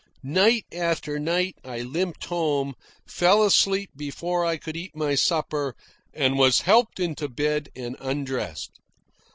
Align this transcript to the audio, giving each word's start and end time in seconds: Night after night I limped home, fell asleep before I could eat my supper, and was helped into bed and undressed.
Night 0.23 0.65
after 0.71 1.19
night 1.19 1.57
I 1.63 1.81
limped 1.81 2.23
home, 2.25 2.73
fell 3.07 3.43
asleep 3.43 3.91
before 3.95 4.43
I 4.43 4.57
could 4.57 4.75
eat 4.75 4.95
my 4.95 5.13
supper, 5.13 5.75
and 6.11 6.39
was 6.39 6.61
helped 6.61 6.99
into 6.99 7.27
bed 7.29 7.69
and 7.75 7.95
undressed. 7.99 8.79